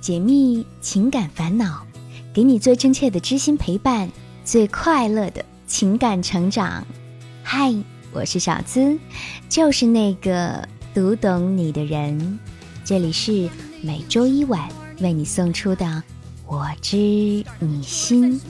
[0.00, 1.82] 解密情感烦恼，
[2.32, 4.10] 给你最真切的知心陪伴，
[4.44, 6.86] 最快乐的情感成长。
[7.42, 7.74] 嗨，
[8.10, 8.98] 我是小资，
[9.48, 12.38] 就是那个读懂你的人。
[12.82, 13.48] 这里是
[13.82, 14.66] 每周一晚
[15.00, 15.84] 为你送出的
[16.46, 16.96] 《我知
[17.58, 18.40] 你心》。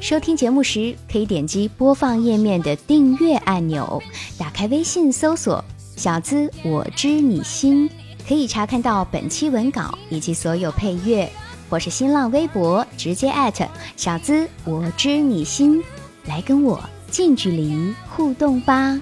[0.00, 4.02] 收听节目时，可以点击播放页面的订阅按钮，
[4.38, 5.62] 打开微信搜索
[5.94, 7.90] “小资我知你心”，
[8.26, 11.30] 可以查看到本期文稿以及所有配乐，
[11.70, 13.64] 或是新浪微博直接艾特
[13.96, 15.80] “小资我知你心”，
[16.26, 19.00] 来跟我近距离互动吧。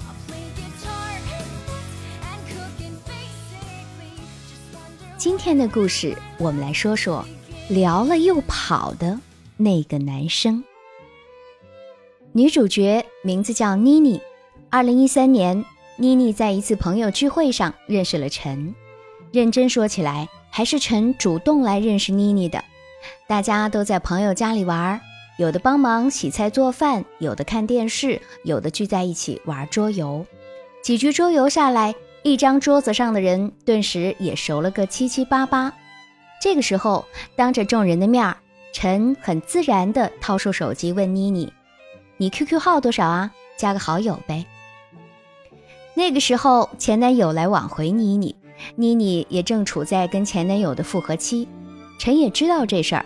[5.17, 7.25] 今天的故事，我们来说说
[7.71, 9.19] 聊了又跑的
[9.57, 10.63] 那个男生。
[12.33, 14.21] 女主角名字叫妮妮。
[14.69, 15.65] 二零一三年，
[15.97, 18.75] 妮妮在一次朋友聚会上认识了陈。
[19.35, 22.63] 认真说起来，还是陈主动来认识妮妮的。
[23.27, 25.01] 大家都在朋友家里玩，
[25.39, 30.25] 有的帮忙洗菜做饭，有的看电视，有的聚在一起玩桌游。
[30.85, 35.75] 几局桌游下来，一张桌子上的人顿时也熟了个七七八八。
[36.41, 38.37] 这个时候，当着众人的面儿，
[38.73, 41.53] 陈很自然地掏出手机问妮妮。
[42.19, 43.33] 你 QQ 号多少啊？
[43.57, 44.47] 加个好友呗。
[45.95, 48.37] 那个时候前男友来挽回妮妮，
[48.77, 51.49] 妮妮也正处在跟前男友的复合期。
[51.99, 53.05] 陈也知道这事儿，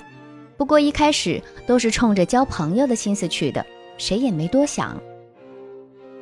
[0.56, 3.64] 不过一开始都是冲着交朋友的心思去的，
[3.96, 5.00] 谁也没多想。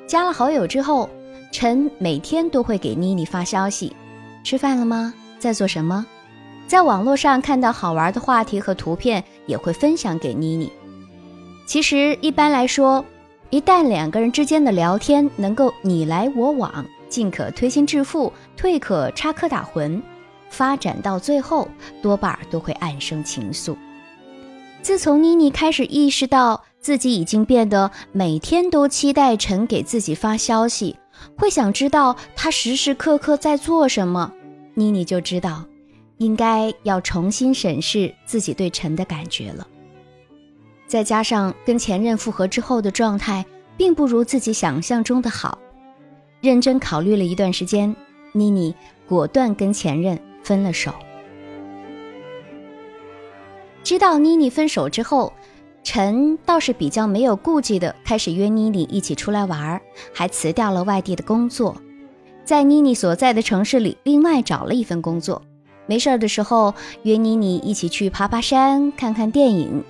[0.07, 1.09] 加了好友之后，
[1.53, 3.95] 陈每天都会给妮妮发消息：
[4.43, 5.15] 吃饭了吗？
[5.39, 6.05] 在做什么？
[6.67, 10.73] 在网络上看到好玩的话题和图片，也会分享给妮妮。
[11.65, 13.05] 其实一般来说，
[13.51, 20.01] 一旦两个人之间的聊天能够你来我往，进可推心置腹，退可插科打诨，
[20.49, 21.69] 发展到最后，
[22.03, 23.77] 多半都会暗生情愫。
[24.83, 30.97] 自从妮妮开始意识到自己已经变得每天都期待陈给自己发消息，
[31.37, 34.33] 会想知道他时时刻刻在做什么，
[34.75, 35.65] 妮妮就知道，
[36.19, 39.67] 应该要重新审视自己对陈的感觉了。
[40.87, 43.45] 再加上跟前任复合之后的状态，
[43.77, 45.59] 并不如自己想象中的好。
[46.41, 47.95] 认真考虑了一段时间，
[48.37, 48.75] 妮妮
[49.09, 50.93] 果断跟前任分了手。
[53.83, 55.33] 知道妮妮分手之后，
[55.83, 59.81] 陈倒是比较没有顾忌的开始约妮妮一起出来玩，
[60.13, 61.77] 还辞掉了外地的工作，
[62.45, 65.41] 在妮妮所在的城市里另外找了一份工作。
[65.87, 66.75] 没事的时候
[67.05, 69.85] 约妮妮一起去爬爬山、看看电影。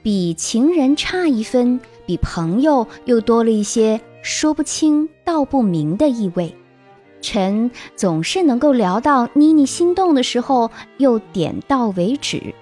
[0.00, 6.54] 比情人差一分，比朋友又多了一些说不清道不明的意味。
[7.24, 12.54] 陈总是能够聊到妮妮心动的时候，又点到为止。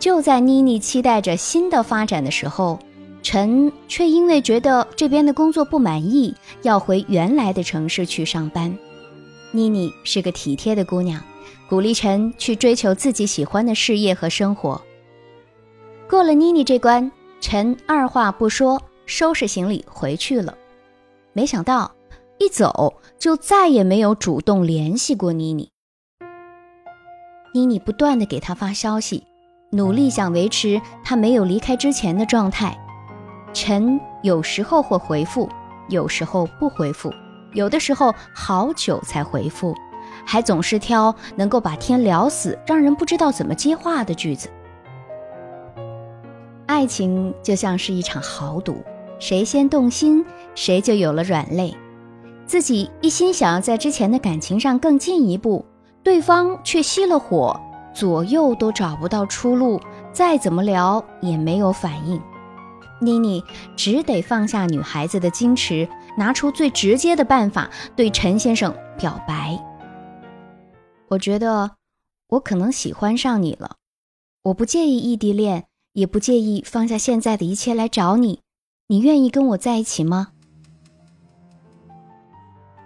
[0.00, 2.80] 就在妮妮期待着新的发展的时候，
[3.22, 8.76] 陈却因为觉得这边的工作不满意，要回原来的城市去上班。
[9.52, 11.22] 妮妮是个体贴的姑娘，
[11.68, 14.82] 鼓励陈去追求自己喜欢的事业和生活。
[16.08, 17.08] 过了妮妮这关，
[17.40, 20.56] 陈二话不说收拾行李回去了。
[21.32, 21.92] 没想到
[22.40, 25.68] 一走就再也没有主动联系过妮妮。
[27.52, 29.22] 妮妮不断的给他发消息，
[29.72, 32.74] 努力想维持他没有离开之前的状态。
[33.52, 35.50] 陈有时候会回复，
[35.90, 37.12] 有时候不回复，
[37.52, 39.74] 有的时候好久才回复，
[40.24, 44.48] 还总是挑能够把天聊死、让人不知道怎么接话的句子。
[46.64, 48.82] 爱情就像是一场豪赌，
[49.18, 50.24] 谁先动心，
[50.54, 51.76] 谁就有了软肋。
[52.50, 55.64] 自己一心想要在之前的感情上更进一步，
[56.02, 57.56] 对方却熄了火，
[57.94, 59.80] 左右都找不到出路，
[60.12, 62.20] 再怎么聊也没有反应。
[63.00, 63.40] 妮妮
[63.76, 65.88] 只得放下女孩子的矜持，
[66.18, 69.56] 拿出最直接的办法对陈先生表白。
[71.06, 71.70] 我觉得
[72.30, 73.76] 我可能喜欢上你了，
[74.42, 75.66] 我不介意异地恋。
[75.92, 78.40] 也不介意放下现在的一切来找你，
[78.88, 80.32] 你愿意跟我在一起吗？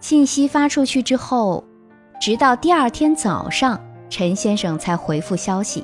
[0.05, 1.65] 信息发出去之后，
[2.21, 3.81] 直到第二天早上，
[4.11, 5.83] 陈先生才回复消息，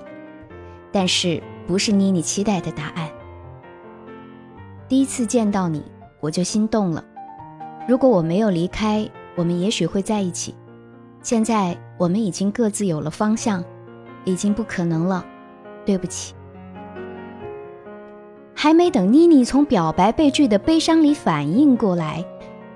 [0.92, 3.08] 但是不是妮妮期待的答案。
[4.86, 5.82] 第一次见到你，
[6.20, 7.02] 我就心动了。
[7.88, 10.54] 如果我没有离开，我们也许会在一起。
[11.22, 13.64] 现在我们已经各自有了方向，
[14.26, 15.24] 已经不可能了。
[15.86, 16.34] 对不起。
[18.54, 22.22] 还没等妮妮从表白被拒的悲伤里反应过来，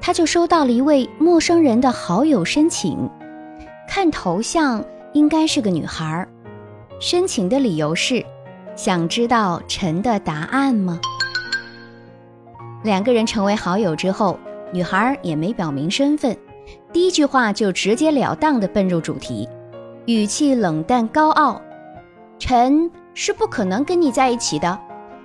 [0.06, 3.08] 他就收到了一位陌生人的好友申请。
[3.88, 4.84] 看头像
[5.14, 6.28] 应该是个女孩，
[7.00, 8.22] 申请的理由是
[8.76, 11.00] 想知道陈的答案吗？
[12.82, 14.38] 两个人成为好友之后，
[14.74, 16.36] 女孩也没表明身份，
[16.92, 19.48] 第一句话就直截了当地奔入主题，
[20.04, 21.62] 语气冷淡高傲
[22.38, 24.78] ：“陈是不可能跟你在一起的，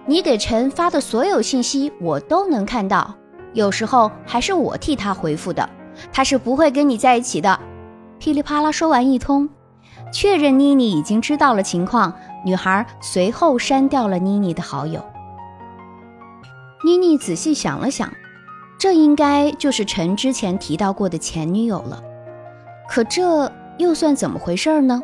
[0.05, 3.13] 你给陈发的所有信息我都能看到，
[3.53, 5.67] 有时候还是我替他回复的，
[6.11, 7.59] 他是不会跟你在一起的。”
[8.19, 9.47] 噼里啪啦说完一通，
[10.11, 12.13] 确认妮妮已经知道了情况，
[12.45, 15.03] 女孩随后删掉了妮妮的好友。
[16.83, 18.11] 妮妮仔细想了想，
[18.77, 22.03] 这应该就是陈之前提到过的前女友了。
[22.89, 25.01] 可这又算怎么回事呢？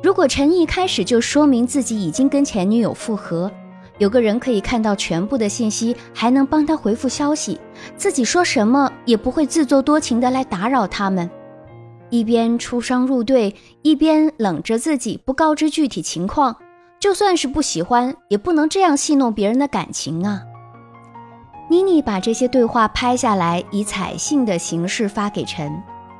[0.00, 3.50] 如果陈一开始就说明自己已经跟前女友复合，
[3.98, 7.60] 有个人可以看到全部的信息，还能帮他回复消息，
[7.96, 11.28] 自己说什么也不会自作多情的来打扰他们，
[12.08, 16.56] 一边出双入对，一边冷着自己不告知具体情况，
[17.00, 20.42] 就算是不喜欢，也不能这样戏弄别人的感情啊。
[21.68, 25.70] 妮妮把这些对话拍下来，以彩信的形式发给陈，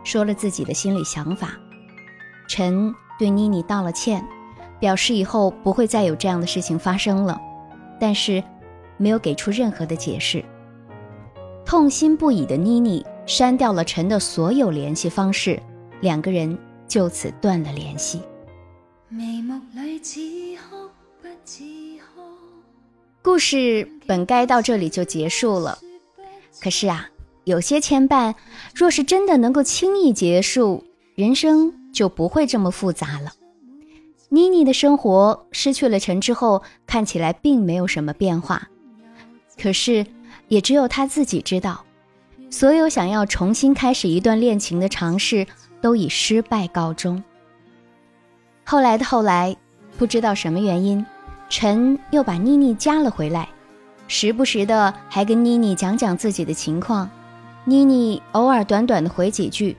[0.04, 1.52] 说了自己的心里想法。
[2.48, 4.22] 陈对妮妮道了歉，
[4.78, 7.40] 表示以后不会再有这样的事情发生了，
[7.98, 8.42] 但是
[8.96, 10.44] 没有给出任何的解释。
[11.64, 15.60] 痛心不已的妮妮删掉了陈的所有联系方式，
[16.00, 18.22] 两个人就此断了联系。
[19.08, 20.20] 眉目里此
[20.56, 20.90] 刻
[23.20, 25.78] 故事本该到这里就结束了，
[26.62, 27.08] 可是啊，
[27.44, 28.34] 有些牵绊，
[28.74, 30.82] 若是真的能够轻易结束，
[31.14, 33.32] 人生就不会这么复杂了。
[34.30, 38.69] 妮妮的生活失去了陈之后，看起来并没有什么变化，
[39.60, 40.04] 可是
[40.48, 41.82] 也只有她自己知道，
[42.50, 45.46] 所有想要重新开始一段恋情的尝试
[45.80, 47.22] 都以失败告终。
[48.64, 49.56] 后来的后来，
[49.96, 51.04] 不知道什么原因。
[51.48, 53.48] 陈又把妮妮加了回来，
[54.06, 57.08] 时不时的还跟妮妮讲讲自己的情况，
[57.64, 59.75] 妮妮偶尔短短的回几句，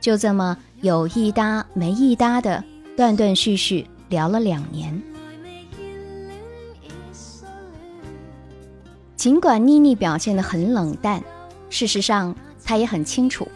[0.00, 2.64] 就这么有一搭没一搭的
[2.96, 5.02] 断断续续聊了两年。
[9.16, 11.22] 尽管妮妮表现的很冷淡，
[11.70, 12.34] 事实上
[12.64, 13.46] 她也很清楚，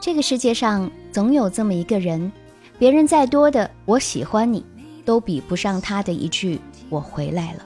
[0.00, 2.30] 这个世界上总有这么一个人，
[2.78, 4.64] 别人再多的我喜欢你，
[5.04, 6.60] 都比不上他的一句。
[6.88, 7.64] 我回来了，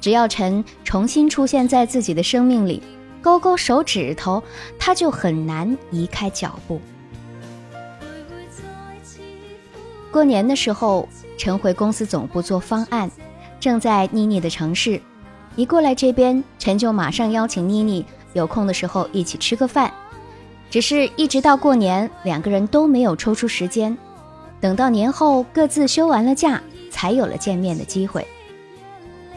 [0.00, 2.82] 只要陈重新出现在自己的生命里，
[3.20, 4.42] 勾勾手指头，
[4.78, 6.80] 他就很难移开脚步。
[10.10, 11.08] 过年的时候，
[11.38, 13.10] 陈回公司总部做方案，
[13.60, 15.00] 正在妮妮的城市。
[15.56, 19.92] 一过来这边，陈就马上邀请妮妮有空的时候一起吃个饭。
[20.68, 23.96] 只是一直到过年，两个人都没有抽出时间。
[24.60, 26.60] 等到年后各自休完了假，
[26.90, 28.26] 才有了见面的机会。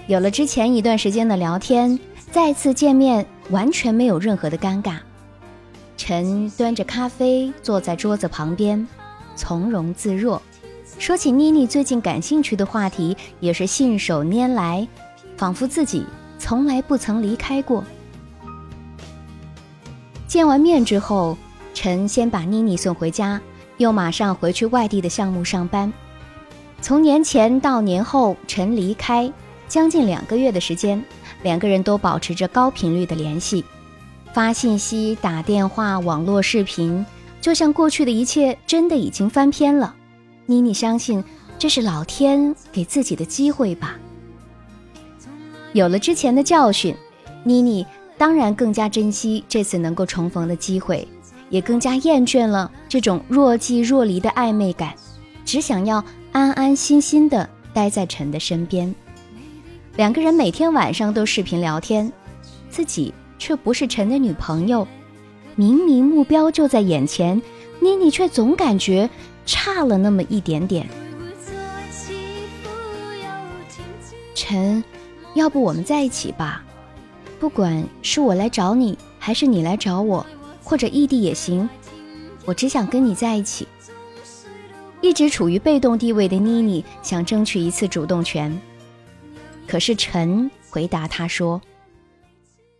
[0.07, 1.99] 有了之前一段时间的聊天，
[2.31, 4.97] 再次见面完全没有任何的尴尬。
[5.97, 8.87] 陈端着咖啡坐在桌子旁边，
[9.35, 10.41] 从容自若，
[10.99, 14.87] 说起妮妮最近感兴趣的话题，也是信手拈来，
[15.35, 16.05] 仿佛自己
[16.39, 17.83] 从来不曾离开过。
[20.27, 21.37] 见完面之后，
[21.73, 23.39] 陈先把妮妮送回家，
[23.77, 25.91] 又马上回去外地的项目上班。
[26.81, 29.31] 从年前到年后，陈离开。
[29.65, 31.03] 将近两个月的时间，
[31.41, 33.65] 两个人都保持着高频率的联系，
[34.31, 37.03] 发信息、打电话、网络视频，
[37.41, 39.95] 就像过去的一切真的已经翻篇了。
[40.53, 41.23] 妮妮相信
[41.57, 43.97] 这是老天给自己的机会吧。
[45.71, 46.95] 有了之前的教训，
[47.43, 47.83] 妮妮
[48.19, 51.07] 当然更加珍惜这次能够重逢的机会，
[51.49, 54.93] 也更加厌倦了这种若即若离的暧昧感，
[55.43, 58.93] 只想要安安心心的待在陈的身边。
[59.95, 62.11] 两个人每天晚上都视频聊天，
[62.69, 64.87] 自己却不是陈的女朋友，
[65.55, 67.41] 明明目标就在眼前，
[67.79, 69.09] 妮妮却总感觉
[69.45, 70.87] 差了那么一点点。
[74.35, 74.83] 陈，
[75.35, 76.63] 要不我们在一起吧？
[77.39, 80.25] 不管是我来找你，还是你来找我，
[80.63, 81.69] 或者异地也行，
[82.45, 83.67] 我只想跟你在一起。
[85.01, 88.57] 一直处于被动地位的妮妮想争取一次主动权。
[89.67, 91.61] 可是陈回答他说：“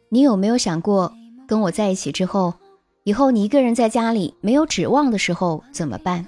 [0.10, 1.14] 你有没有想过，
[1.48, 2.54] 跟我在一起之后，
[3.04, 6.26] 以后你一个人在家里没有指望的时候怎么办？”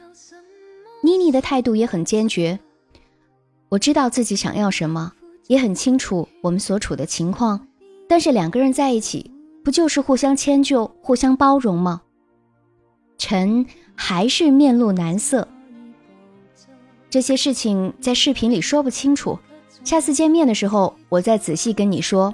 [1.06, 2.60] 妮妮的态度也很坚决。
[3.70, 5.12] 我知道自己想要什么，
[5.48, 7.68] 也很清楚我们所处的情况，
[8.10, 9.32] 但是两个人在一起，
[9.64, 12.02] 不就是互相迁就、互相包容吗？
[13.18, 15.48] 陈还是面露难色。
[17.10, 19.38] 这些事情在视频里说不清楚，
[19.84, 22.34] 下次见面的时候我再仔细跟你说。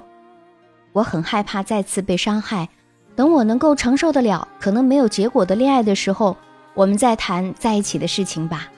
[0.92, 2.68] 我很害怕再次被伤害，
[3.14, 6.36] 等我能够承受得了可能没有结果的恋爱的时候，
[6.74, 8.68] 我们再谈在一起的事情吧。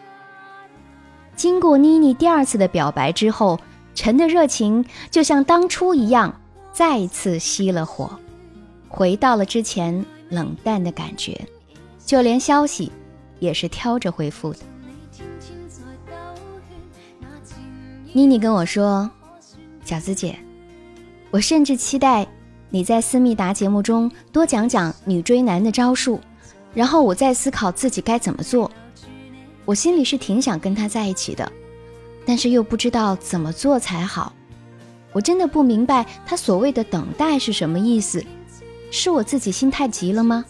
[1.37, 3.59] 经过妮妮第二次的表白之后，
[3.95, 6.41] 陈的热情就像当初一样，
[6.73, 8.19] 再次熄了火，
[8.89, 11.41] 回到了之前冷淡的感觉，
[12.05, 12.91] 就连消息
[13.41, 14.59] 也是挑着回复的。
[18.13, 19.11] 妮妮跟我说
[19.85, 20.39] ：“饺子姐，
[21.33, 22.25] 我甚至期待
[22.71, 26.21] 你在思密达节目中多讲讲女追男的招数，
[26.75, 28.71] 然后我再思考自己该怎么做。
[29.65, 31.51] 我心里是挺想跟他在一起的，
[32.27, 34.33] 但是又不知道怎么做才好。
[35.13, 38.23] 我真的不明白他所谓的等待是什么意思，
[38.91, 40.45] 是我自己心太急了吗？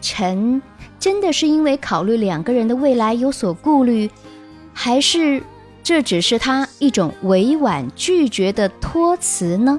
[0.00, 0.60] 陈
[0.98, 4.10] 真的是因为考虑两个人的未来有所顾虑，
[4.72, 5.42] 还是？”
[5.84, 9.78] 这只是他一种委婉拒绝的托词呢。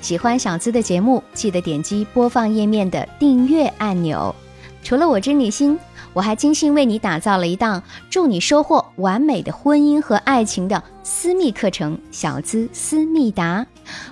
[0.00, 4.34] 喜欢小资的节目，记得点击播放页面的订阅按钮。
[4.82, 5.76] 除了《我知你心》，
[6.14, 13.64] 我还精心为你打造了一档助你收获完美的婚姻和爱情的私密课程——小资思密达。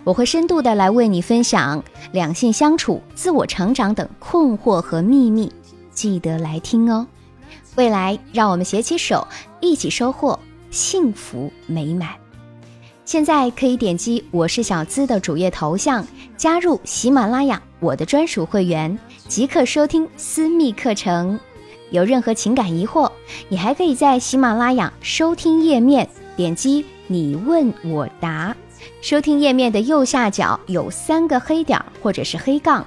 [0.05, 5.51] 我会深度的来为你分享两性相处、自我成长等困惑和秘密，
[5.91, 7.07] 记得来听哦。
[7.77, 9.27] 未来，让我们携起手，
[9.61, 10.39] 一起收获
[10.71, 12.11] 幸福美满。
[13.09, 21.41] 现在可以点击“我是小资”的主页头像，加入喜马拉雅我的专属会员，即可收听私密课程。
[21.91, 23.11] 有任何情感疑惑，
[23.49, 28.55] 你还可以在喜马拉雅收听页面点击“你问我答”，
[29.01, 32.87] 收听页面的右下角有三个黑点或者是黑杠。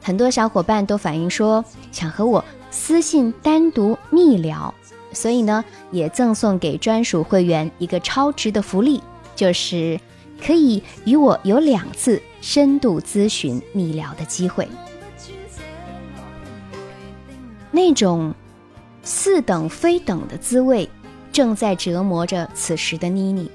[0.00, 4.72] 很多小伙伴都反映说想和我私信单独密聊，
[5.12, 9.02] 所以呢，也赠送给专属会员一个超值的福利。
[9.42, 9.98] 就是
[10.40, 14.68] 可以与我有两次深度咨询密聊的机会，
[17.72, 18.32] 那种
[19.02, 20.88] 似等非等的滋味，
[21.32, 23.50] 正在折磨着此时的妮妮。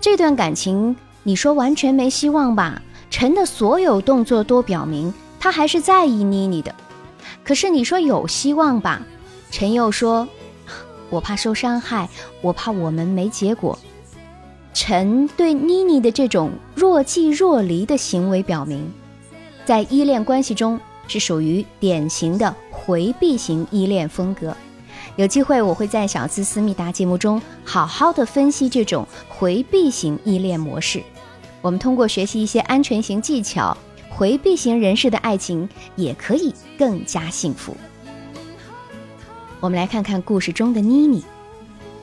[0.00, 2.82] 这段感情，你说完全没希望吧？
[3.10, 6.74] 陈的所有动作都表明他还是在意妮妮的。
[7.44, 9.02] 可是你说有希望吧？
[9.52, 10.26] 陈又说，
[11.10, 12.08] 我怕受伤害，
[12.42, 13.78] 我怕我们没结果。
[14.82, 18.90] 陈对妮妮的这种若即若离的行为，表明，
[19.62, 24.56] 在依恋关系中是属于典型的回避型依恋风格。
[25.16, 31.02] 有机会我会在小资思密达节目中好好的分析这种回避型依恋模式。
[31.60, 33.76] 我们通过学习一些安全型技巧，
[34.08, 37.76] 回避型人士的爱情也可以更加幸福。
[39.60, 41.22] 我们来看看故事中的妮妮。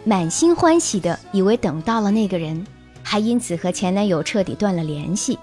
[0.07, 2.65] 满心欢喜的以为等到了那个人，
[3.03, 5.37] 还因此和前男友彻底断了联系。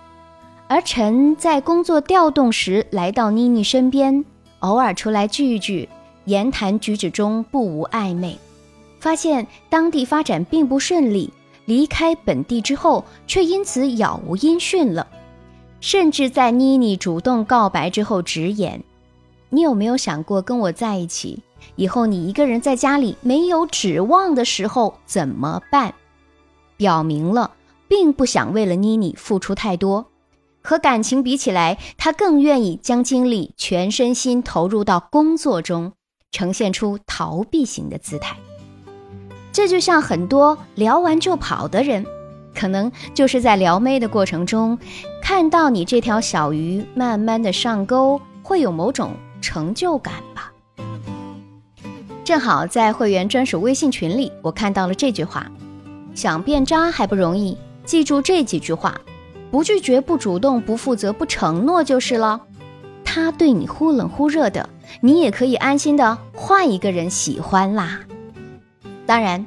[0.69, 4.25] 而陈在工作调动时来到妮妮身边，
[4.61, 5.87] 偶尔出来聚一聚，
[6.25, 8.39] 言谈举止中不无暧昧。
[9.01, 11.31] 发现当地发展并不顺利，
[11.67, 15.07] 离开本地之后却因此杳无音讯了。
[15.83, 18.83] 甚至在妮妮主动告白之后直言
[19.51, 21.43] ：“你有没有想过跟我在一起？”
[21.77, 25.95] 以后你一个人在家里没有指望的时候怎么办？
[26.77, 27.53] 表明了
[27.89, 30.07] 并不想为了妮妮付出太多，
[30.63, 35.93] 和感情比起来，他更愿意将精力全身心投入到工作中，
[36.33, 38.37] 呈现出逃避型的姿态。
[39.53, 42.05] 这就像很多聊完就跑的人，
[42.55, 44.77] 可能就是在撩妹的过程中，
[45.23, 50.51] 看到你这条小鱼慢慢的上钩，会有某种成就感吧。
[52.25, 55.47] 正好在会员专属微信群里，我看到了这句话：
[56.15, 58.99] 想变渣还不容易，记住这几句话，
[59.51, 62.41] 不拒绝、不主动、不负责、不承诺就是了。
[63.05, 64.67] 他对你忽冷忽热的，
[65.03, 68.01] 你也可以安心的换一个人喜欢啦。
[69.05, 69.45] 当然，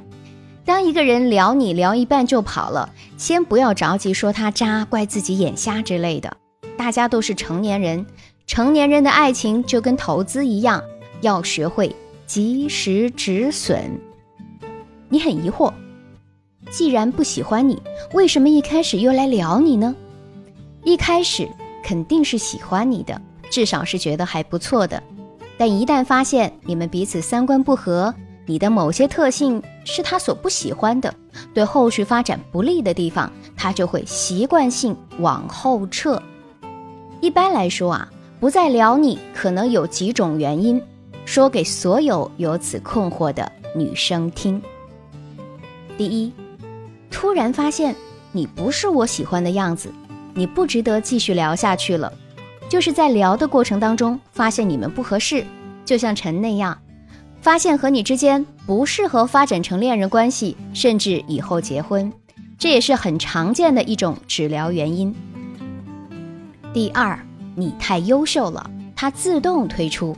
[0.64, 6.36] 当一个人聊你聊一半就跑了，先不要着急说他渣，怪自己眼瞎之类的。
[6.76, 8.06] 大家都是成年人，
[8.46, 10.80] 成年人的爱情就跟投资一样，
[11.22, 11.94] 要学会
[12.28, 13.98] 及时止损。
[15.08, 15.72] 你很疑惑，
[16.70, 17.82] 既然不喜欢你，
[18.12, 19.96] 为什么一开始又来聊你呢？
[20.84, 21.48] 一开始
[21.82, 23.18] 肯定是喜欢你的，
[23.50, 25.02] 至少是觉得还不错的。
[25.56, 31.12] 但一旦发现你们彼此三观不合，你的某些特性是他所不喜欢的，
[31.54, 36.22] 对后续发展不利的地方，他就会习惯性往后撤。
[37.22, 38.06] 一般来说啊，
[38.38, 40.80] 不再聊你可能有几种原因，
[41.28, 44.60] 说给所有有此困惑的女生听。
[45.98, 46.32] 第一，
[47.10, 47.94] 突然发现
[48.32, 49.92] 你不是我喜欢的样子，
[50.32, 52.10] 你不值得继续聊下去了。
[52.66, 55.44] 就是在聊的过程当中，发现你们不合适，
[55.84, 56.78] 就像陈那样，
[57.42, 62.10] 发现和你之间不适合发展成恋人关系，甚至以后结婚，
[62.58, 65.14] 这也是很常见的一种只聊原因。
[66.72, 67.18] 第二，
[67.54, 70.16] 你太优秀了，他自动退出。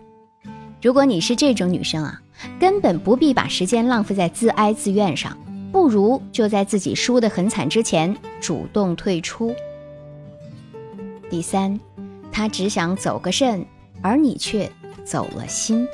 [0.83, 2.21] 如果你是这种女生啊，
[2.59, 5.37] 根本不必把时间浪费在自哀自怨上，
[5.71, 9.55] 不如就在自己输得很惨之前主动退出。
[11.29, 11.79] 第三。
[12.33, 13.67] 他只想走个肾，
[14.01, 14.71] 而你却
[15.05, 15.85] 走了心。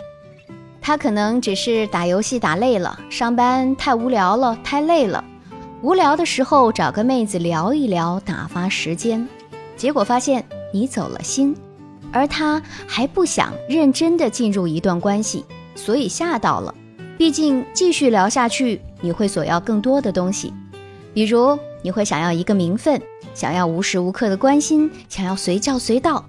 [0.82, 5.24] 他可能只是打游戏打累了，上班太无聊了，太累了。
[5.80, 9.26] 无聊的时候找个妹子聊一聊，打发时间。
[9.78, 11.56] 结果发现你走了心，
[12.12, 15.44] 而他还不想认真的进入一段关系，
[15.75, 16.75] 所以吓到了。
[17.18, 20.52] 毕竟继续聊下去，你会索要更多的东西，
[21.14, 23.00] 比如你会想要一个名分。
[23.34, 26.25] 想要无时无刻的关心，想要随叫随到，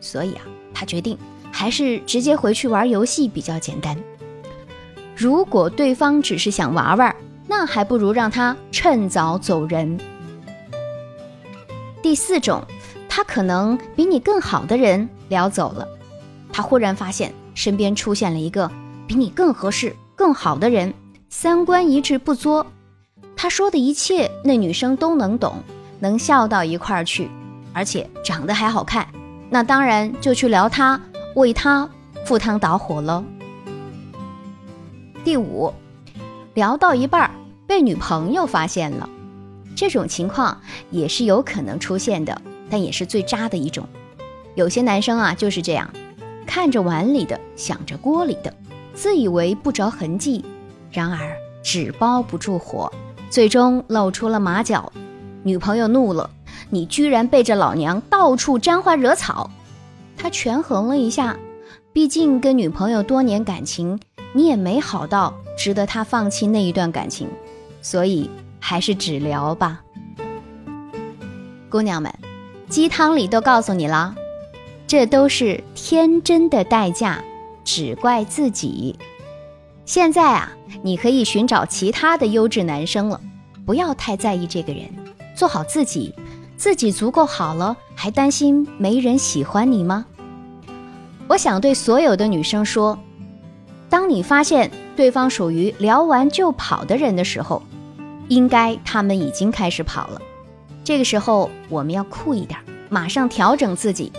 [0.00, 0.42] 所以啊，
[0.72, 1.18] 他决定
[1.52, 3.94] 还是直接回去玩游戏比较简单。
[5.14, 7.14] 如果对方只是想玩玩，
[7.46, 9.98] 那还不如让他趁早走人。
[12.02, 12.62] 第四种，
[13.06, 15.86] 他可能比你更好的人聊走了，
[16.52, 18.70] 他忽然发现身边出现了一个
[19.06, 20.92] 比你更合适、更好的人，
[21.28, 22.66] 三观一致不作，
[23.36, 25.54] 他说的一切那女生都能懂。
[25.98, 27.30] 能笑到一块儿去，
[27.72, 29.08] 而且长得还好看，
[29.48, 31.00] 那当然就去聊他，
[31.34, 31.88] 为他
[32.26, 33.24] 赴汤蹈火了。
[35.24, 35.72] 第五，
[36.52, 37.30] 聊到一半
[37.66, 39.08] 被女朋友发现了，
[39.74, 40.60] 这种情况
[40.90, 43.88] 也是有可能出现的，但也是最渣的一种。
[44.56, 45.88] 有些男生啊就是这样，
[46.46, 48.52] 看着碗里的想着锅里的，
[48.94, 50.44] 自以为不着痕迹，
[50.90, 52.90] 然而纸包不住火，
[53.28, 54.90] 最终露出了马脚。
[55.42, 56.28] 女朋友怒了，
[56.70, 59.50] 你居然背着老娘到处沾花惹草。
[60.16, 61.36] 他权衡了一下，
[61.92, 64.00] 毕竟跟女朋友多年感情，
[64.32, 67.28] 你也没好到值得他放弃那一段感情，
[67.82, 69.82] 所以还是只聊吧。
[71.68, 72.10] 姑娘们，
[72.70, 74.14] 鸡汤里都告诉你了，
[74.86, 77.22] 这都是天真的代价，
[77.64, 78.96] 只怪自己。
[79.84, 83.20] 现在啊，你可以寻找其他的优质男生了，
[83.64, 84.82] 不要太在意这个人。
[85.34, 86.14] 做好自己，
[86.56, 90.06] 自己足够好了，还担心没人喜欢你吗？
[91.28, 92.98] 我想对所有的女生说：，
[93.90, 97.62] 当你发现对方属于聊完就跑的人的时候，
[98.28, 100.22] 应该他们已经开始跑了。
[100.84, 104.12] 这个时候我们要酷一点，马上调整自己。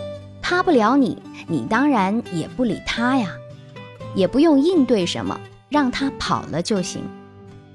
[0.50, 3.28] 他不聊你，你当然也不理他呀，
[4.14, 7.02] 也不用应对什么，让他跑了就行。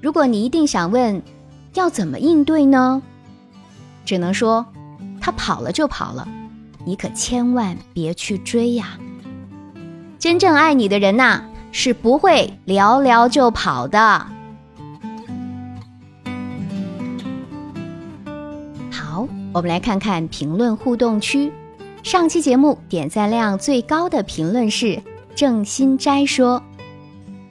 [0.02, 1.22] 如果你一定想问，
[1.74, 3.00] 要怎么应对呢？
[4.04, 4.66] 只能说，
[5.20, 6.26] 他跑了就跑了，
[6.84, 8.98] 你可千万别去追呀！
[10.18, 14.26] 真正爱你的人呐，是不会聊聊就跑的。
[18.90, 21.52] 好，我们来看看评论互动区。
[22.04, 25.02] 上期节目点赞量最高的评论是
[25.34, 26.62] 郑心斋说：“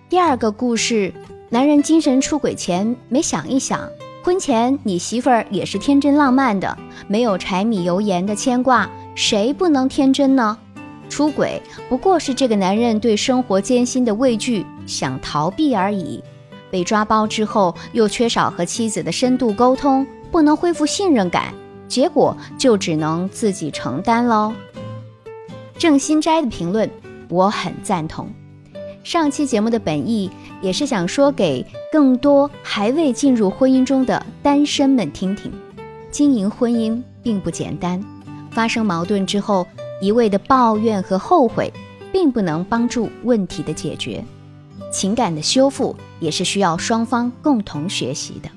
[0.07, 1.11] 第二个故事，
[1.49, 3.89] 男人精神出轨前没想一想。”
[4.23, 10.55] 婚前你媳妇儿也是天真浪漫的，没有柴米油盐的牵挂，谁不能天真呢？
[11.09, 16.23] 出轨不过是这个男人对生活艰辛的畏惧，想逃避而已。
[16.69, 21.51] 被抓包之后，又缺少和妻子的深度沟通，不能恢复信任感，
[21.93, 24.51] 结果就只能自己承担喽。
[25.77, 26.89] 郑新斋的评论，
[27.29, 28.27] 我很赞同。
[29.03, 35.51] 上期节目的本意也是想说给更多还未进入婚姻中的单身们听听，
[36.09, 38.03] 经营婚姻并不简单，
[38.49, 39.67] 发生矛盾之后
[40.01, 41.71] 一味的抱怨和后悔，
[42.11, 44.25] 并不能帮助问题的解决，
[44.91, 48.49] 情感的修复也是需要双方共同学习的。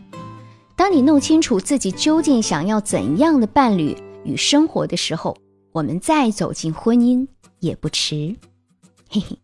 [0.88, 5.37] 当你弄清楚自己究竟想要怎样的伴侣与生活的时候，
[5.72, 7.27] 我们再走进婚姻
[7.59, 8.37] 也不迟。
[9.11, 9.37] 嘿嘿，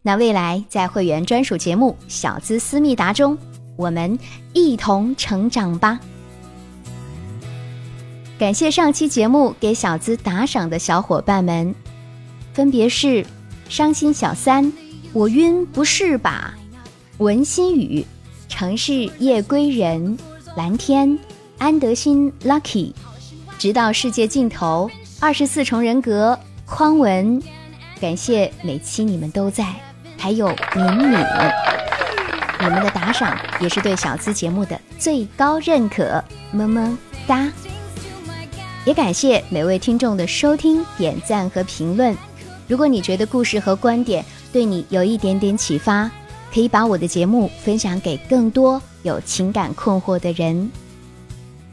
[0.00, 3.36] 那未来在会员专属节目《小资思密达》中，
[3.76, 4.18] 我们
[4.54, 6.00] 一同成长吧。
[8.38, 11.74] 感谢上期节目给小资打赏的小伙伴们，
[12.54, 13.22] 分别是
[13.68, 14.72] 伤心小三、
[15.12, 16.54] 我晕不是吧、
[17.18, 18.02] 文心雨、
[18.48, 20.16] 城市夜归人、
[20.56, 21.18] 蓝天、
[21.58, 22.90] 安德新、Lucky、
[23.58, 24.90] 直到世界尽头、
[25.20, 27.42] 二十四重人格、匡文。
[28.00, 29.66] 感谢每期你们都在，
[30.16, 31.10] 还有敏敏，
[32.58, 37.52] 你们的打赏也是对小资节目的最高认可，么么哒。
[38.86, 42.16] 也感谢每位听众的收听、点赞和评论。
[42.66, 46.10] 如果你觉得故事和观点对你有一点点启发，
[46.50, 50.70] 可以把我的节目分享给更多有情感困惑的人。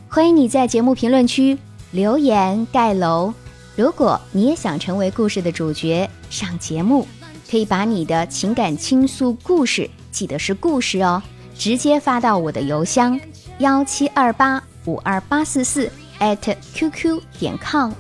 [0.08, 1.58] 欢迎你在节目评论区
[1.92, 3.34] 留言盖楼。
[3.76, 7.08] 如果你也想成为故事的主角上节目，
[7.50, 11.22] 可以把你的情感倾诉故事，记得是故事哦，
[11.58, 13.20] 直接发到我的邮箱
[13.58, 15.92] 幺七二八五二八四四。
[16.20, 17.92] at qq 点 com，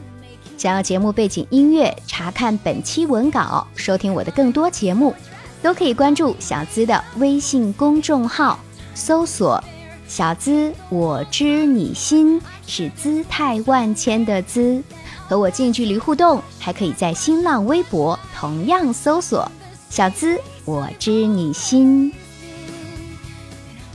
[0.58, 5.14] 想要节目背景音乐，查看本期文稿，收听我的更多节目，
[5.62, 8.58] 都可以关注小资的微信公众号，
[8.94, 9.64] 搜索
[10.08, 14.84] “小资我知你心”，是姿态万千的资，
[15.28, 16.42] 和我近距离互动。
[16.60, 19.52] 还可以在新浪微博同样搜索
[19.90, 22.12] “小资我知你心”，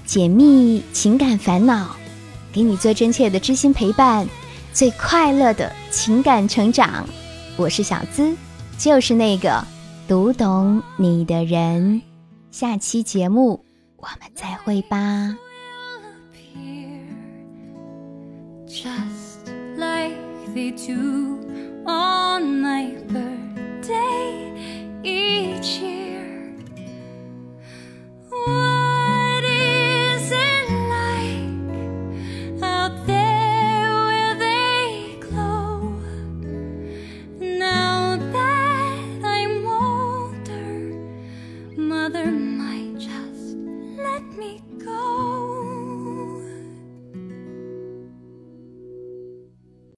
[0.05, 1.97] 解密情感烦恼。
[2.51, 4.27] 给你最真切的知心陪伴，
[4.73, 7.07] 最快乐的情感成长。
[7.57, 8.35] 我是小资，
[8.79, 9.63] 就是那个
[10.09, 12.03] 读懂你的人。
[12.51, 13.65] 下期节目
[13.99, 15.37] 我们再会吧。
[22.39, 23.39] mother might just
[24.97, 25.51] let me
[28.31, 28.78] go.